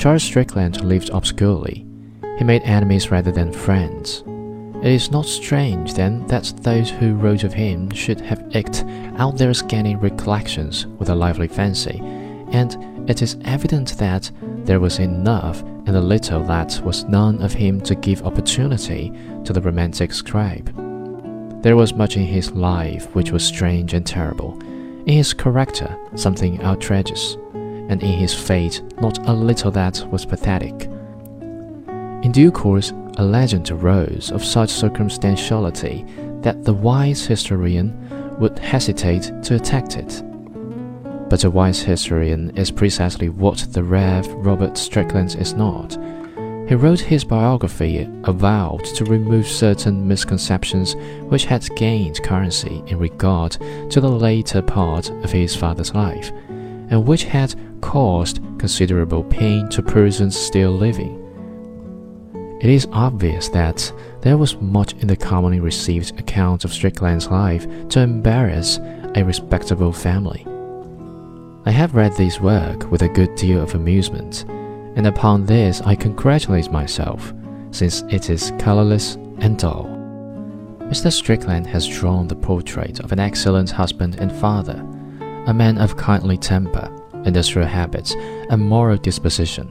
Charles 0.00 0.22
Strickland 0.22 0.82
lived 0.82 1.10
obscurely. 1.10 1.84
He 2.38 2.44
made 2.44 2.62
enemies 2.62 3.10
rather 3.10 3.30
than 3.30 3.52
friends. 3.52 4.24
It 4.82 4.92
is 4.92 5.10
not 5.10 5.26
strange, 5.26 5.92
then, 5.92 6.26
that 6.28 6.54
those 6.62 6.88
who 6.88 7.12
wrote 7.12 7.44
of 7.44 7.52
him 7.52 7.90
should 7.90 8.18
have 8.22 8.42
eked 8.56 8.82
out 9.18 9.36
their 9.36 9.52
scanty 9.52 9.96
recollections 9.96 10.86
with 10.86 11.10
a 11.10 11.14
lively 11.14 11.48
fancy, 11.48 12.00
and 12.50 13.10
it 13.10 13.20
is 13.20 13.36
evident 13.44 13.98
that 13.98 14.30
there 14.40 14.80
was 14.80 15.00
enough 15.00 15.60
in 15.60 15.92
the 15.92 16.00
little 16.00 16.42
that 16.44 16.80
was 16.82 17.04
none 17.04 17.42
of 17.42 17.52
him 17.52 17.78
to 17.82 17.94
give 17.94 18.22
opportunity 18.22 19.12
to 19.44 19.52
the 19.52 19.60
romantic 19.60 20.14
scribe. 20.14 20.74
There 21.62 21.76
was 21.76 21.92
much 21.92 22.16
in 22.16 22.24
his 22.24 22.52
life 22.52 23.14
which 23.14 23.32
was 23.32 23.44
strange 23.44 23.92
and 23.92 24.06
terrible, 24.06 24.58
in 25.04 25.12
his 25.12 25.34
character 25.34 25.94
something 26.14 26.62
outrageous, 26.62 27.36
and 27.90 28.02
in 28.02 28.12
his 28.12 28.32
fate 28.32 28.82
not 29.00 29.18
a 29.28 29.32
little 29.32 29.70
that 29.72 30.02
was 30.10 30.24
pathetic. 30.24 30.88
In 32.22 32.32
due 32.32 32.50
course, 32.50 32.92
a 33.18 33.24
legend 33.24 33.70
arose 33.70 34.30
of 34.30 34.44
such 34.44 34.70
circumstantiality 34.70 36.06
that 36.42 36.64
the 36.64 36.72
wise 36.72 37.26
historian 37.26 37.94
would 38.38 38.58
hesitate 38.58 39.30
to 39.42 39.56
attack 39.56 39.96
it. 39.96 40.22
But 41.28 41.44
a 41.44 41.50
wise 41.50 41.82
historian 41.82 42.56
is 42.56 42.70
precisely 42.70 43.28
what 43.28 43.58
the 43.70 43.82
Rev. 43.82 44.26
Robert 44.34 44.76
Strickland 44.76 45.36
is 45.36 45.54
not. 45.54 45.98
He 46.68 46.76
wrote 46.76 47.00
his 47.00 47.24
biography 47.24 48.08
avowed 48.24 48.84
to 48.84 49.04
remove 49.04 49.46
certain 49.46 50.06
misconceptions 50.06 50.94
which 51.24 51.44
had 51.44 51.68
gained 51.74 52.22
currency 52.22 52.82
in 52.86 52.98
regard 52.98 53.52
to 53.90 54.00
the 54.00 54.08
later 54.08 54.62
part 54.62 55.10
of 55.10 55.32
his 55.32 55.56
father's 55.56 55.94
life, 55.94 56.30
and 56.90 57.06
which 57.06 57.24
had 57.24 57.54
caused 57.80 58.40
considerable 58.58 59.24
pain 59.24 59.68
to 59.70 59.82
persons 59.82 60.38
still 60.38 60.72
living. 60.72 61.16
It 62.60 62.68
is 62.68 62.86
obvious 62.92 63.48
that 63.48 63.90
there 64.20 64.36
was 64.36 64.60
much 64.60 64.92
in 64.94 65.08
the 65.08 65.16
commonly 65.16 65.60
received 65.60 66.18
account 66.20 66.64
of 66.64 66.74
Strickland's 66.74 67.28
life 67.28 67.66
to 67.88 68.00
embarrass 68.00 68.78
a 69.14 69.24
respectable 69.24 69.92
family. 69.92 70.44
I 71.64 71.70
have 71.70 71.94
read 71.94 72.12
this 72.14 72.40
work 72.40 72.90
with 72.90 73.02
a 73.02 73.08
good 73.08 73.34
deal 73.34 73.62
of 73.62 73.74
amusement, 73.74 74.44
and 74.96 75.06
upon 75.06 75.46
this 75.46 75.80
I 75.82 75.94
congratulate 75.94 76.70
myself, 76.70 77.32
since 77.70 78.02
it 78.10 78.28
is 78.28 78.52
colorless 78.58 79.14
and 79.38 79.58
dull. 79.58 79.86
Mr. 80.80 81.10
Strickland 81.10 81.66
has 81.66 81.86
drawn 81.86 82.26
the 82.26 82.34
portrait 82.34 83.00
of 83.00 83.12
an 83.12 83.20
excellent 83.20 83.70
husband 83.70 84.16
and 84.20 84.32
father, 84.32 84.84
a 85.46 85.54
man 85.54 85.78
of 85.78 85.96
kindly 85.96 86.36
temper, 86.36 86.90
industrial 87.24 87.68
habits, 87.68 88.14
and 88.50 88.60
moral 88.60 88.96
disposition 88.96 89.70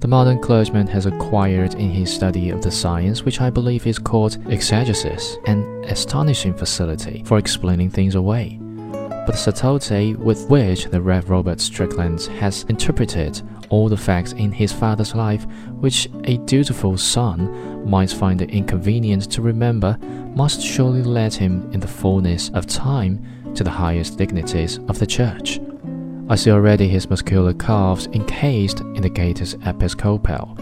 the 0.00 0.08
modern 0.08 0.38
clergyman 0.38 0.86
has 0.86 1.06
acquired 1.06 1.74
in 1.74 1.90
his 1.90 2.12
study 2.12 2.50
of 2.50 2.62
the 2.62 2.70
science 2.70 3.24
which 3.24 3.40
I 3.40 3.48
believe 3.48 3.86
is 3.86 3.98
called 3.98 4.36
exegesis, 4.48 5.38
an 5.46 5.84
astonishing 5.86 6.52
facility 6.52 7.22
for 7.24 7.38
explaining 7.38 7.90
things 7.90 8.14
away. 8.14 8.60
But 8.60 9.32
the 9.32 9.36
subtlety 9.36 10.14
with 10.14 10.48
which 10.50 10.84
the 10.84 11.00
Rev. 11.00 11.30
Robert 11.30 11.60
Strickland 11.60 12.22
has 12.38 12.64
interpreted 12.68 13.40
all 13.70 13.88
the 13.88 13.96
facts 13.96 14.32
in 14.32 14.52
his 14.52 14.72
father's 14.72 15.14
life, 15.14 15.46
which 15.80 16.08
a 16.24 16.38
dutiful 16.38 16.96
son 16.96 17.88
might 17.88 18.10
find 18.10 18.42
it 18.42 18.50
inconvenient 18.50 19.30
to 19.32 19.42
remember, 19.42 19.98
must 20.34 20.62
surely 20.62 21.02
lead 21.02 21.34
him 21.34 21.70
in 21.72 21.80
the 21.80 21.88
fullness 21.88 22.50
of 22.50 22.66
time 22.66 23.52
to 23.54 23.64
the 23.64 23.70
highest 23.70 24.18
dignities 24.18 24.78
of 24.88 24.98
the 24.98 25.06
Church. 25.06 25.60
I 26.28 26.34
see 26.34 26.50
already 26.50 26.88
his 26.88 27.08
muscular 27.08 27.54
calves 27.54 28.08
encased 28.08 28.80
in 28.80 29.02
the 29.02 29.08
gaiters 29.08 29.54
episcopal. 29.64 30.56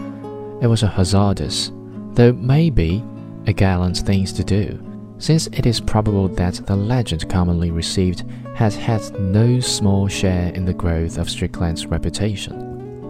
It 0.61 0.67
was 0.67 0.83
a 0.83 0.87
hazardous, 0.87 1.71
though 2.13 2.33
maybe 2.33 3.03
a 3.47 3.53
gallant 3.53 3.97
thing 3.97 4.25
to 4.25 4.43
do, 4.43 4.79
since 5.17 5.47
it 5.47 5.65
is 5.65 5.79
probable 5.81 6.27
that 6.29 6.55
the 6.65 6.75
legend 6.75 7.29
commonly 7.29 7.71
received 7.71 8.23
has 8.55 8.75
had 8.75 9.19
no 9.19 9.59
small 9.59 10.07
share 10.07 10.53
in 10.53 10.65
the 10.65 10.73
growth 10.73 11.17
of 11.17 11.29
Strickland's 11.29 11.85
reputation. 11.87 12.64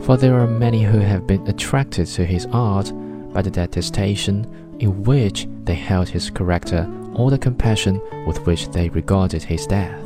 For 0.05 0.17
there 0.17 0.39
are 0.39 0.47
many 0.47 0.83
who 0.83 0.99
have 0.99 1.25
been 1.25 1.47
attracted 1.47 2.05
to 2.07 2.25
his 2.25 2.45
art 2.51 2.91
by 3.33 3.41
the 3.41 3.49
detestation 3.49 4.45
in 4.79 5.03
which 5.03 5.47
they 5.63 5.73
held 5.73 6.09
his 6.09 6.29
character 6.29 6.88
or 7.16 7.31
the 7.31 7.39
compassion 7.39 7.99
with 8.27 8.45
which 8.45 8.69
they 8.69 8.89
regarded 8.89 9.41
his 9.41 9.66
death 9.66 10.05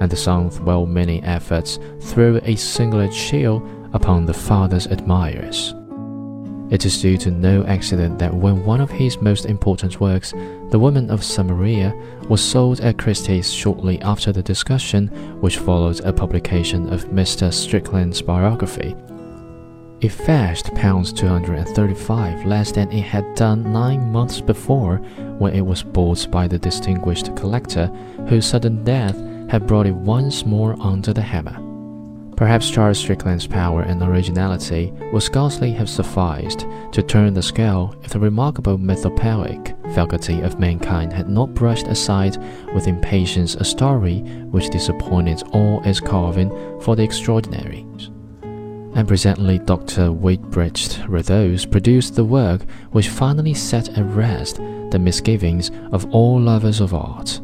and 0.00 0.08
the 0.08 0.16
son's 0.16 0.60
well 0.60 0.86
meaning 0.86 1.24
efforts 1.24 1.80
threw 2.00 2.40
a 2.44 2.54
singular 2.54 3.08
chill 3.08 3.56
upon 3.92 4.24
the 4.24 4.34
father's 4.34 4.86
admirers. 4.86 5.74
It 6.70 6.84
is 6.84 7.00
due 7.00 7.16
to 7.18 7.30
no 7.30 7.64
accident 7.64 8.18
that 8.18 8.34
when 8.34 8.64
one 8.64 8.80
of 8.80 8.90
his 8.90 9.22
most 9.22 9.46
important 9.46 10.00
works, 10.00 10.32
The 10.70 10.78
Woman 10.78 11.10
of 11.10 11.24
Samaria, 11.24 11.94
was 12.28 12.42
sold 12.42 12.80
at 12.80 12.98
Christie's 12.98 13.50
shortly 13.50 14.00
after 14.02 14.32
the 14.32 14.42
discussion 14.42 15.08
which 15.40 15.56
followed 15.58 16.00
a 16.00 16.12
publication 16.12 16.92
of 16.92 17.06
Mr. 17.06 17.52
Strickland's 17.52 18.20
biography, 18.20 18.94
it 20.00 20.12
fetched 20.12 20.72
pounds 20.76 21.12
235 21.12 22.46
less 22.46 22.70
than 22.70 22.92
it 22.92 23.02
had 23.02 23.34
done 23.34 23.72
nine 23.72 24.12
months 24.12 24.40
before 24.40 24.98
when 25.38 25.54
it 25.54 25.66
was 25.66 25.82
bought 25.82 26.30
by 26.30 26.46
the 26.46 26.58
distinguished 26.58 27.34
collector 27.34 27.86
whose 28.28 28.46
sudden 28.46 28.84
death 28.84 29.16
had 29.50 29.66
brought 29.66 29.86
it 29.86 29.94
once 29.94 30.46
more 30.46 30.76
under 30.80 31.12
the 31.12 31.22
hammer. 31.22 31.67
Perhaps 32.38 32.70
Charles 32.70 33.00
Strickland's 33.00 33.48
power 33.48 33.82
and 33.82 34.00
originality 34.00 34.92
would 35.12 35.24
scarcely 35.24 35.72
have 35.72 35.90
sufficed 35.90 36.68
to 36.92 37.02
turn 37.02 37.34
the 37.34 37.42
scale 37.42 37.96
if 38.04 38.12
the 38.12 38.20
remarkable 38.20 38.78
mythopoeic 38.78 39.74
faculty 39.92 40.40
of 40.42 40.60
mankind 40.60 41.12
had 41.12 41.28
not 41.28 41.52
brushed 41.52 41.88
aside 41.88 42.36
with 42.72 42.86
impatience 42.86 43.56
a 43.56 43.64
story 43.64 44.20
which 44.52 44.70
disappointed 44.70 45.42
all 45.50 45.82
its 45.82 45.98
carving 45.98 46.50
for 46.80 46.94
the 46.94 47.02
extraordinary. 47.02 47.84
And 48.94 49.08
presently 49.08 49.58
Dr. 49.58 50.12
Weitbrecht-Rotholz 50.12 51.68
produced 51.68 52.14
the 52.14 52.24
work 52.24 52.62
which 52.92 53.08
finally 53.08 53.54
set 53.54 53.98
at 53.98 54.06
rest 54.14 54.58
the 54.92 55.00
misgivings 55.00 55.72
of 55.90 56.08
all 56.14 56.40
lovers 56.40 56.80
of 56.80 56.94
art. 56.94 57.40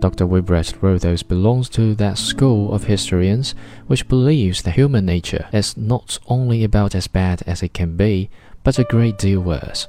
Dr. 0.00 0.26
Weitbrecht-Rotholz 0.26 1.26
belongs 1.26 1.68
to 1.70 1.94
that 1.96 2.16
school 2.16 2.72
of 2.72 2.84
historians 2.84 3.54
which 3.86 4.08
believes 4.08 4.62
that 4.62 4.74
human 4.74 5.04
nature 5.04 5.46
is 5.52 5.76
not 5.76 6.18
only 6.26 6.64
about 6.64 6.94
as 6.94 7.06
bad 7.06 7.42
as 7.46 7.62
it 7.62 7.74
can 7.74 7.96
be, 7.96 8.30
but 8.64 8.78
a 8.78 8.84
great 8.84 9.18
deal 9.18 9.40
worse. 9.40 9.88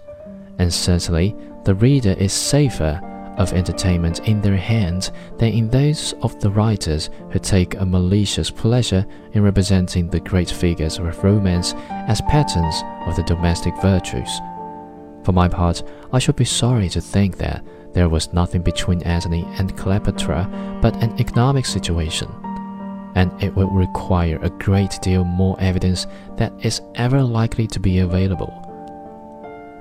And 0.60 0.74
certainly, 0.74 1.36
the 1.64 1.76
reader 1.76 2.12
is 2.12 2.34
safer 2.34 3.00
of 3.38 3.54
entertainment 3.54 4.28
in 4.28 4.42
their 4.42 4.58
hands 4.58 5.12
than 5.38 5.54
in 5.54 5.70
those 5.70 6.14
of 6.22 6.40
the 6.42 6.52
writers 6.52 7.10
who 7.32 7.40
take 7.40 7.76
a 7.76 7.86
malicious 7.86 8.52
pleasure 8.52 9.06
in 9.32 9.44
representing 9.44 10.10
the 10.10 10.20
great 10.20 10.52
figures 10.52 10.98
of 10.98 11.24
romance 11.24 11.74
as 12.08 12.22
patterns 12.22 12.84
of 13.08 13.16
the 13.16 13.24
domestic 13.24 13.74
virtues. 13.82 14.30
For 15.24 15.32
my 15.32 15.48
part, 15.48 15.84
I 16.12 16.20
should 16.20 16.36
be 16.36 16.46
sorry 16.46 16.90
to 16.90 17.02
think 17.02 17.38
that 17.38 17.64
there 17.94 18.10
was 18.10 18.34
nothing 18.34 18.62
between 18.62 19.02
Antony 19.04 19.46
and 19.58 19.78
Cleopatra 19.78 20.80
but 20.82 20.96
an 21.04 21.20
economic 21.20 21.66
situation, 21.66 22.30
and 23.16 23.32
it 23.42 23.56
would 23.56 23.72
require 23.72 24.40
a 24.42 24.50
great 24.50 24.98
deal 25.02 25.24
more 25.24 25.56
evidence 25.60 26.08
that 26.38 26.54
is 26.66 26.82
ever 26.96 27.22
likely 27.22 27.68
to 27.68 27.80
be 27.80 28.00
available. 28.00 28.68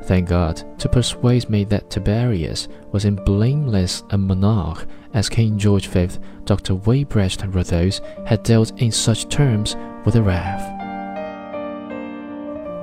Thank 0.04 0.28
God 0.28 0.78
to 0.78 0.88
persuade 0.88 1.48
me 1.50 1.64
that 1.64 1.90
Tiberius 1.90 2.68
was 2.90 3.04
as 3.04 3.16
blameless 3.16 4.02
a 4.10 4.18
monarch 4.18 4.86
as 5.12 5.28
King 5.28 5.58
George 5.58 5.88
V, 5.88 6.08
Dr. 6.44 6.74
Weitbrecht-Rotholz 6.74 8.00
had 8.26 8.42
dealt 8.42 8.80
in 8.80 8.90
such 8.90 9.28
terms 9.28 9.76
with 10.04 10.14
the 10.14 10.22
Rev. 10.22 10.79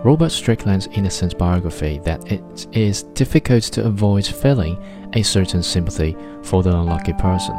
Robert 0.07 0.29
Strickland's 0.29 0.87
innocent 0.93 1.37
biography 1.37 1.99
that 2.05 2.31
it 2.31 2.41
is 2.71 3.03
difficult 3.03 3.63
to 3.63 3.83
avoid 3.83 4.25
feeling 4.25 4.81
a 5.11 5.21
certain 5.21 5.61
sympathy 5.61 6.15
for 6.43 6.63
the 6.63 6.73
unlucky 6.73 7.11
person. 7.11 7.53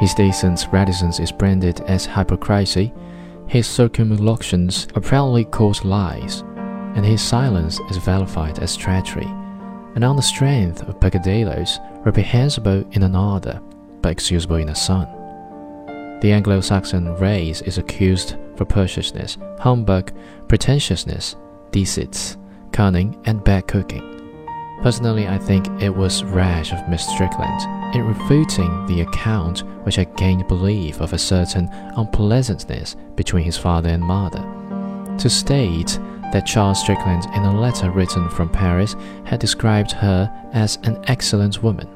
His 0.00 0.12
decent 0.12 0.66
reticence 0.72 1.20
is 1.20 1.30
branded 1.30 1.80
as 1.82 2.04
hypocrisy, 2.04 2.92
his 3.46 3.68
circumlocutions 3.68 4.88
are 4.96 5.00
proudly 5.00 5.44
called 5.44 5.84
lies, 5.84 6.40
and 6.96 7.06
his 7.06 7.22
silence 7.22 7.78
is 7.90 7.96
vilified 7.98 8.58
as 8.58 8.76
treachery, 8.76 9.30
and 9.94 10.02
on 10.02 10.16
the 10.16 10.22
strength 10.22 10.82
of 10.82 10.98
peccadilloes 10.98 11.78
reprehensible 12.04 12.84
in 12.90 13.04
another, 13.04 13.62
but 14.00 14.10
excusable 14.10 14.56
in 14.56 14.70
a 14.70 14.74
son. 14.74 15.06
The 16.22 16.32
Anglo-Saxon 16.32 17.14
race 17.18 17.62
is 17.62 17.78
accused 17.78 18.34
for 18.56 18.64
preciousness, 18.64 19.38
humbug, 19.60 20.12
pretentiousness, 20.48 21.36
deceits, 21.72 22.36
cunning, 22.70 23.20
and 23.24 23.42
bad 23.42 23.66
cooking. 23.66 24.08
Personally, 24.82 25.28
I 25.28 25.38
think 25.38 25.68
it 25.80 25.94
was 25.94 26.24
rash 26.24 26.72
of 26.72 26.88
Miss 26.88 27.06
Strickland 27.06 27.60
in 27.94 28.04
refuting 28.04 28.86
the 28.86 29.02
account 29.02 29.60
which 29.84 29.96
had 29.96 30.16
gained 30.16 30.46
belief 30.48 31.00
of 31.00 31.12
a 31.12 31.18
certain 31.18 31.68
unpleasantness 31.96 32.96
between 33.14 33.44
his 33.44 33.56
father 33.56 33.90
and 33.90 34.02
mother. 34.02 34.42
to 35.18 35.30
state 35.30 35.98
that 36.32 36.46
Charles 36.46 36.80
Strickland, 36.80 37.24
in 37.34 37.42
a 37.42 37.60
letter 37.60 37.90
written 37.90 38.28
from 38.30 38.48
Paris, 38.48 38.96
had 39.24 39.38
described 39.38 39.92
her 39.92 40.30
as 40.52 40.78
an 40.84 40.98
excellent 41.06 41.62
woman. 41.62 41.88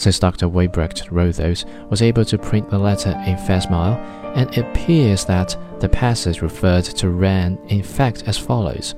Since 0.00 0.18
Dr. 0.18 0.48
Weitbrecht-Rotholz 0.48 1.66
was 1.90 2.00
able 2.00 2.24
to 2.24 2.38
print 2.38 2.70
the 2.70 2.78
letter 2.78 3.10
in 3.26 3.36
facsimile, 3.36 3.98
and 4.34 4.48
it 4.56 4.64
appears 4.64 5.26
that 5.26 5.54
the 5.78 5.90
passage 5.90 6.40
referred 6.40 6.84
to 6.84 7.10
ran 7.10 7.58
in 7.68 7.82
fact 7.82 8.24
as 8.26 8.38
follows 8.38 8.94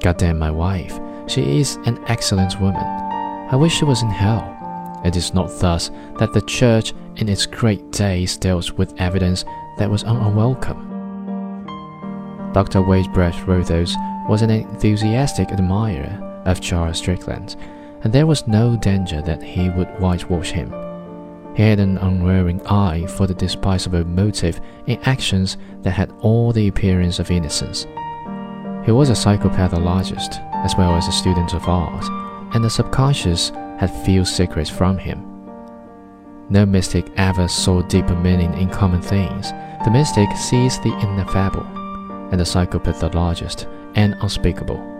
Goddamn 0.00 0.36
my 0.36 0.50
wife, 0.50 0.98
she 1.28 1.60
is 1.60 1.76
an 1.86 2.02
excellent 2.08 2.60
woman. 2.60 2.82
I 2.82 3.54
wish 3.54 3.76
she 3.76 3.84
was 3.84 4.02
in 4.02 4.10
hell. 4.10 4.42
It 5.04 5.14
is 5.14 5.34
not 5.34 5.56
thus 5.60 5.92
that 6.18 6.32
the 6.32 6.42
Church 6.42 6.94
in 7.18 7.28
its 7.28 7.46
great 7.46 7.92
days 7.92 8.36
deals 8.36 8.72
with 8.72 9.00
evidence 9.00 9.44
that 9.76 9.88
was 9.88 10.02
unwelcome. 10.02 10.84
Dr. 12.52 12.80
Weitbrecht-Rotholz 12.82 13.94
was 14.28 14.42
an 14.42 14.50
enthusiastic 14.50 15.52
admirer 15.52 16.42
of 16.44 16.60
Charles 16.60 16.98
Strickland, 16.98 17.54
and 18.02 18.12
there 18.12 18.26
was 18.26 18.46
no 18.46 18.76
danger 18.76 19.20
that 19.22 19.42
he 19.42 19.70
would 19.70 19.88
whitewash 20.00 20.50
him. 20.50 20.72
He 21.54 21.62
had 21.62 21.80
an 21.80 21.98
unwearying 21.98 22.64
eye 22.66 23.06
for 23.06 23.26
the 23.26 23.34
despicable 23.34 24.04
motive 24.04 24.60
in 24.86 25.00
actions 25.02 25.56
that 25.82 25.90
had 25.90 26.12
all 26.20 26.52
the 26.52 26.68
appearance 26.68 27.18
of 27.18 27.30
innocence. 27.30 27.86
He 28.84 28.92
was 28.92 29.10
a 29.10 29.14
psychopathologist 29.14 30.38
as 30.64 30.76
well 30.76 30.94
as 30.94 31.08
a 31.08 31.12
student 31.12 31.54
of 31.54 31.68
art, 31.68 32.04
and 32.54 32.64
the 32.64 32.70
subconscious 32.70 33.50
had 33.78 33.90
few 34.04 34.24
secrets 34.24 34.70
from 34.70 34.98
him. 34.98 35.24
No 36.50 36.64
mystic 36.64 37.10
ever 37.16 37.48
saw 37.48 37.82
deeper 37.82 38.14
meaning 38.14 38.54
in 38.54 38.70
common 38.70 39.02
things. 39.02 39.50
The 39.84 39.90
mystic 39.90 40.30
sees 40.36 40.78
the 40.80 40.96
ineffable, 40.98 41.66
and 42.30 42.40
the 42.40 42.44
psychopathologist 42.44 43.66
an 43.94 44.14
unspeakable. 44.20 44.97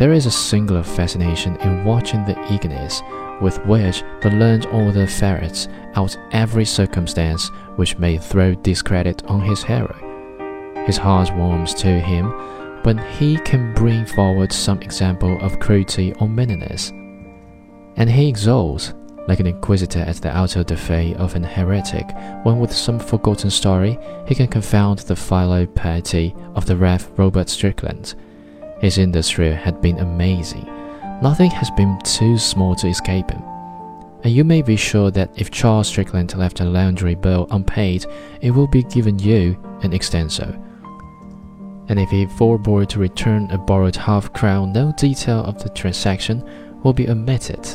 There 0.00 0.14
is 0.14 0.24
a 0.24 0.30
singular 0.30 0.82
fascination 0.82 1.56
in 1.56 1.84
watching 1.84 2.24
the 2.24 2.34
eagerness 2.50 3.02
with 3.42 3.62
which 3.66 4.02
the 4.22 4.30
learned 4.30 4.64
author 4.68 5.06
ferrets 5.06 5.68
out 5.94 6.16
every 6.32 6.64
circumstance 6.64 7.50
which 7.76 7.98
may 7.98 8.16
throw 8.16 8.54
discredit 8.54 9.22
on 9.26 9.42
his 9.42 9.62
hero. 9.62 9.94
His 10.86 10.96
heart 10.96 11.36
warms 11.36 11.74
to 11.74 12.00
him 12.00 12.30
when 12.82 12.96
he 12.96 13.36
can 13.40 13.74
bring 13.74 14.06
forward 14.06 14.54
some 14.54 14.80
example 14.80 15.38
of 15.42 15.60
cruelty 15.60 16.14
or 16.14 16.30
meanness 16.30 16.88
and 17.96 18.08
he 18.08 18.26
exults 18.26 18.94
like 19.28 19.40
an 19.40 19.48
inquisitor 19.48 20.00
at 20.00 20.16
the 20.16 20.34
auto 20.34 20.62
da 20.62 20.76
fe 20.76 21.14
of 21.16 21.34
an 21.34 21.44
heretic, 21.44 22.06
when 22.44 22.58
with 22.58 22.72
some 22.72 22.98
forgotten 22.98 23.50
story 23.50 23.98
he 24.26 24.34
can 24.34 24.48
confound 24.48 25.00
the 25.00 25.14
philo 25.14 25.66
piety 25.66 26.34
of 26.54 26.64
the 26.64 26.74
Rev. 26.74 27.06
Robert 27.18 27.50
Strickland. 27.50 28.14
His 28.80 28.98
industry 28.98 29.52
had 29.52 29.80
been 29.82 29.98
amazing. 29.98 30.64
Nothing 31.22 31.50
has 31.50 31.70
been 31.72 31.98
too 32.02 32.38
small 32.38 32.74
to 32.76 32.88
escape 32.88 33.30
him. 33.30 33.42
And 34.22 34.32
you 34.32 34.44
may 34.44 34.62
be 34.62 34.76
sure 34.76 35.10
that 35.10 35.30
if 35.36 35.50
Charles 35.50 35.88
Strickland 35.88 36.34
left 36.36 36.60
a 36.60 36.64
laundry 36.64 37.14
bill 37.14 37.46
unpaid, 37.50 38.06
it 38.40 38.50
will 38.50 38.66
be 38.66 38.82
given 38.84 39.18
you 39.18 39.56
in 39.82 39.92
extenso. 39.92 40.46
And 41.88 41.98
if 41.98 42.10
he 42.10 42.26
forbore 42.26 42.86
to 42.88 42.98
return 42.98 43.50
a 43.50 43.58
borrowed 43.58 43.96
half 43.96 44.32
crown, 44.32 44.72
no 44.72 44.92
detail 44.96 45.40
of 45.40 45.62
the 45.62 45.70
transaction 45.70 46.42
will 46.82 46.92
be 46.92 47.08
omitted. 47.08 47.66